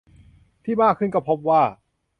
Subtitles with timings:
[0.63, 1.61] ที่มากขึ้นก็พบว่า